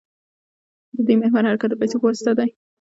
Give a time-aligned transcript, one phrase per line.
[0.95, 2.49] د دې محور حرکت د پیسو په واسطه دی.